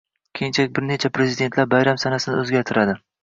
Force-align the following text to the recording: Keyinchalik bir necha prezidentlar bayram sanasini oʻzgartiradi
Keyinchalik 0.37 0.71
bir 0.77 0.87
necha 0.91 1.11
prezidentlar 1.17 1.69
bayram 1.75 2.01
sanasini 2.07 2.39
oʻzgartiradi 2.45 2.97